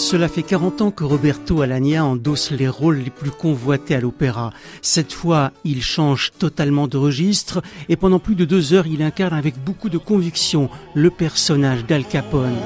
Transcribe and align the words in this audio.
Cela 0.00 0.28
fait 0.28 0.42
40 0.42 0.80
ans 0.80 0.90
que 0.90 1.04
Roberto 1.04 1.60
Alagna 1.60 2.04
endosse 2.04 2.52
les 2.52 2.68
rôles 2.68 3.00
les 3.00 3.10
plus 3.10 3.30
convoités 3.30 3.94
à 3.94 4.00
l'opéra. 4.00 4.50
Cette 4.80 5.12
fois, 5.12 5.52
il 5.62 5.82
change 5.82 6.32
totalement 6.38 6.88
de 6.88 6.96
registre 6.96 7.62
et 7.90 7.96
pendant 7.96 8.18
plus 8.18 8.34
de 8.34 8.46
deux 8.46 8.72
heures, 8.72 8.86
il 8.86 9.02
incarne 9.02 9.34
avec 9.34 9.62
beaucoup 9.62 9.90
de 9.90 9.98
conviction 9.98 10.70
le 10.94 11.10
personnage 11.10 11.84
d'Al 11.84 12.04
Capone. 12.06 12.56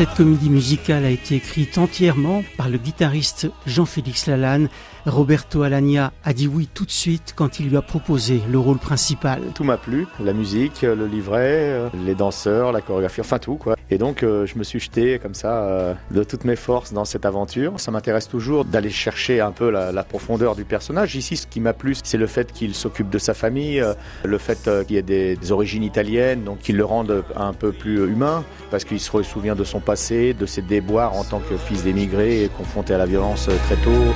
Cette 0.00 0.14
comédie 0.14 0.48
musicale 0.48 1.04
a 1.04 1.10
été 1.10 1.34
écrite 1.34 1.76
entièrement 1.76 2.42
par 2.56 2.70
le 2.70 2.78
guitariste 2.78 3.50
Jean-Félix 3.66 4.28
Lalanne. 4.28 4.70
Roberto 5.04 5.62
Alagna 5.62 6.12
a 6.24 6.32
dit 6.32 6.46
oui 6.46 6.68
tout 6.72 6.86
de 6.86 6.90
suite 6.90 7.34
quand 7.36 7.60
il 7.60 7.68
lui 7.68 7.76
a 7.76 7.82
proposé 7.82 8.40
le 8.50 8.58
rôle 8.58 8.78
principal. 8.78 9.42
Tout 9.54 9.64
m'a 9.64 9.76
plu, 9.76 10.06
la 10.18 10.32
musique, 10.32 10.82
le 10.82 11.06
livret, 11.06 11.90
les 12.04 12.14
danseurs, 12.14 12.72
la 12.72 12.80
chorégraphie, 12.80 13.20
enfin 13.20 13.38
tout 13.38 13.56
quoi. 13.56 13.76
Et 13.90 13.98
donc 13.98 14.22
euh, 14.22 14.46
je 14.46 14.56
me 14.56 14.62
suis 14.62 14.78
jeté 14.78 15.18
comme 15.18 15.34
ça 15.34 15.64
euh, 15.64 15.94
de 16.10 16.22
toutes 16.22 16.44
mes 16.44 16.56
forces 16.56 16.92
dans 16.92 17.04
cette 17.04 17.26
aventure. 17.26 17.78
Ça 17.78 17.90
m'intéresse 17.90 18.28
toujours 18.28 18.64
d'aller 18.64 18.90
chercher 18.90 19.40
un 19.40 19.52
peu 19.52 19.70
la, 19.70 20.04
profondeur 20.04 20.54
du 20.54 20.64
personnage. 20.64 21.14
Ici 21.14 21.36
ce 21.36 21.46
qui 21.46 21.60
m'a 21.60 21.72
plu 21.72 21.94
c'est 22.02 22.18
le 22.18 22.26
fait 22.26 22.52
qu'il 22.52 22.74
s'occupe 22.74 23.10
de 23.10 23.18
sa 23.18 23.34
famille, 23.34 23.80
euh, 23.80 23.94
le 24.24 24.38
fait 24.38 24.68
qu'il 24.86 24.96
ait 24.96 25.02
des, 25.02 25.36
des, 25.36 25.52
origines 25.52 25.82
italiennes, 25.82 26.44
donc 26.44 26.58
qu'il 26.60 26.76
le 26.76 26.84
rende 26.84 27.24
un 27.36 27.52
peu 27.52 27.72
plus 27.72 28.06
humain 28.06 28.44
parce 28.70 28.84
qu'il 28.84 29.00
se 29.00 29.22
souvient 29.22 29.54
de 29.54 29.64
son 29.64 29.80
de 29.90 30.46
ses 30.46 30.62
déboires 30.62 31.14
en 31.14 31.24
tant 31.24 31.40
que 31.40 31.56
fils 31.56 31.82
d'émigré 31.82 32.48
confronté 32.56 32.94
à 32.94 32.98
la 32.98 33.06
violence 33.06 33.48
très 33.66 33.76
tôt. 33.76 34.14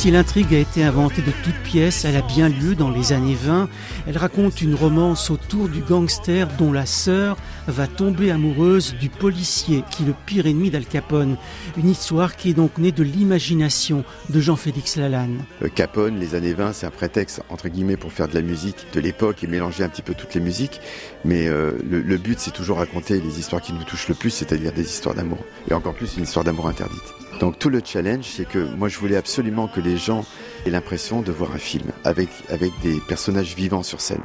Si 0.00 0.10
l'intrigue 0.10 0.54
a 0.54 0.58
été 0.58 0.82
inventée 0.82 1.20
de 1.20 1.30
toutes 1.44 1.62
pièces, 1.62 2.06
elle 2.06 2.16
a 2.16 2.22
bien 2.22 2.48
lieu 2.48 2.74
dans 2.74 2.88
les 2.88 3.12
années 3.12 3.34
20. 3.34 3.68
Elle 4.06 4.16
raconte 4.16 4.62
une 4.62 4.74
romance 4.74 5.28
autour 5.28 5.68
du 5.68 5.80
gangster 5.80 6.48
dont 6.56 6.72
la 6.72 6.86
sœur 6.86 7.36
va 7.66 7.86
tomber 7.86 8.30
amoureuse 8.30 8.94
du 8.94 9.10
policier 9.10 9.84
qui 9.90 10.04
est 10.04 10.06
le 10.06 10.14
pire 10.24 10.46
ennemi 10.46 10.70
d'Al 10.70 10.86
Capone. 10.86 11.36
Une 11.76 11.90
histoire 11.90 12.36
qui 12.36 12.48
est 12.48 12.54
donc 12.54 12.78
née 12.78 12.92
de 12.92 13.02
l'imagination 13.02 14.02
de 14.30 14.40
Jean-Félix 14.40 14.96
Lalanne. 14.96 15.44
Euh, 15.62 15.68
Capone, 15.68 16.18
les 16.18 16.34
années 16.34 16.54
20, 16.54 16.72
c'est 16.72 16.86
un 16.86 16.90
prétexte 16.90 17.42
entre 17.50 17.68
guillemets 17.68 17.98
pour 17.98 18.10
faire 18.10 18.26
de 18.26 18.34
la 18.34 18.40
musique 18.40 18.86
de 18.94 19.00
l'époque 19.00 19.44
et 19.44 19.48
mélanger 19.48 19.84
un 19.84 19.90
petit 19.90 20.00
peu 20.00 20.14
toutes 20.14 20.32
les 20.32 20.40
musiques. 20.40 20.80
Mais 21.26 21.46
euh, 21.46 21.72
le, 21.86 22.00
le 22.00 22.16
but, 22.16 22.40
c'est 22.40 22.52
toujours 22.52 22.78
raconter 22.78 23.20
les 23.20 23.38
histoires 23.38 23.60
qui 23.60 23.74
nous 23.74 23.84
touchent 23.84 24.08
le 24.08 24.14
plus, 24.14 24.30
c'est-à-dire 24.30 24.72
des 24.72 24.88
histoires 24.88 25.14
d'amour. 25.14 25.44
Et 25.70 25.74
encore 25.74 25.92
plus 25.92 26.16
une 26.16 26.22
histoire 26.22 26.46
d'amour 26.46 26.68
interdite. 26.68 27.12
Donc 27.40 27.58
tout 27.58 27.70
le 27.70 27.80
challenge, 27.82 28.26
c'est 28.36 28.46
que 28.46 28.58
moi 28.58 28.88
je 28.88 28.98
voulais 28.98 29.16
absolument 29.16 29.66
que 29.66 29.80
les 29.80 29.96
gens 29.96 30.24
aient 30.66 30.70
l'impression 30.70 31.22
de 31.22 31.32
voir 31.32 31.52
un 31.52 31.58
film 31.58 31.90
avec, 32.04 32.28
avec 32.50 32.70
des 32.82 33.00
personnages 33.08 33.56
vivants 33.56 33.82
sur 33.82 34.02
scène. 34.02 34.20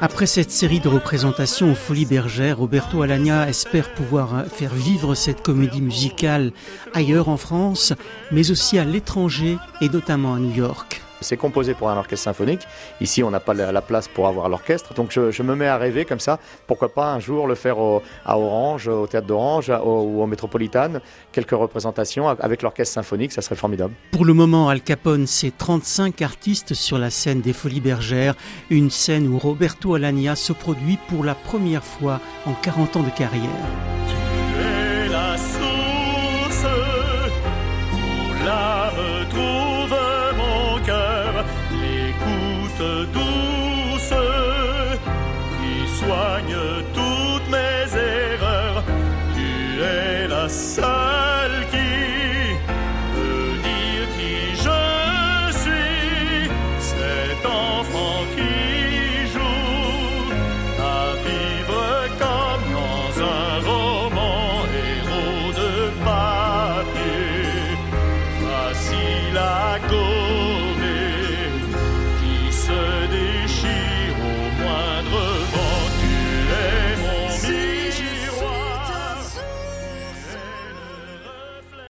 Après 0.00 0.26
cette 0.26 0.52
série 0.52 0.78
de 0.78 0.88
représentations 0.88 1.72
aux 1.72 1.74
Folies 1.74 2.06
Bergères, 2.06 2.58
Roberto 2.58 3.02
Alagna 3.02 3.48
espère 3.48 3.92
pouvoir 3.94 4.44
faire 4.46 4.72
vivre 4.72 5.16
cette 5.16 5.42
comédie 5.42 5.82
musicale 5.82 6.52
ailleurs 6.94 7.28
en 7.28 7.36
France, 7.36 7.92
mais 8.30 8.52
aussi 8.52 8.78
à 8.78 8.84
l'étranger 8.84 9.58
et 9.80 9.88
notamment 9.88 10.34
à 10.34 10.38
New 10.38 10.54
York. 10.54 11.02
C'est 11.20 11.36
composé 11.36 11.74
pour 11.74 11.90
un 11.90 11.96
orchestre 11.96 12.24
symphonique. 12.24 12.66
Ici, 13.00 13.22
on 13.22 13.30
n'a 13.30 13.40
pas 13.40 13.54
la 13.54 13.82
place 13.82 14.08
pour 14.08 14.26
avoir 14.26 14.48
l'orchestre. 14.48 14.94
Donc, 14.94 15.10
je, 15.10 15.42
me 15.42 15.54
mets 15.54 15.66
à 15.66 15.78
rêver 15.78 16.04
comme 16.04 16.20
ça. 16.20 16.38
Pourquoi 16.66 16.88
pas 16.90 17.12
un 17.12 17.20
jour 17.20 17.46
le 17.46 17.54
faire 17.54 17.76
à 18.24 18.38
Orange, 18.38 18.88
au 18.88 19.06
théâtre 19.06 19.26
d'Orange 19.26 19.70
ou 19.70 20.22
au 20.22 20.26
Métropolitane, 20.26 21.00
quelques 21.32 21.52
représentations 21.52 22.28
avec 22.28 22.62
l'orchestre 22.62 22.94
symphonique, 22.94 23.32
ça 23.32 23.42
serait 23.42 23.56
formidable. 23.56 23.94
Pour 24.12 24.24
le 24.24 24.34
moment, 24.34 24.68
Al 24.68 24.80
Capone, 24.80 25.26
c'est 25.26 25.56
35 25.56 26.22
artistes 26.22 26.74
sur 26.74 26.98
la 26.98 27.10
scène 27.10 27.40
des 27.40 27.52
Folies 27.52 27.80
Bergères, 27.80 28.34
une 28.70 28.90
scène 28.90 29.26
où 29.28 29.38
Roberto 29.38 29.94
Alagna 29.94 30.36
se 30.36 30.52
produit 30.52 30.98
pour 31.08 31.24
la 31.24 31.34
première 31.34 31.84
fois 31.84 32.20
en 32.46 32.52
40 32.52 32.96
ans 32.96 33.02
de 33.02 33.10
carrière. 33.10 33.87
Qui 45.98 46.04
soigne 46.04 46.56
toutes 46.94 47.48
mes 47.50 47.96
erreurs. 47.96 48.84
Tu 49.34 49.82
es 49.82 50.28
la 50.28 50.48
seule 50.48 51.07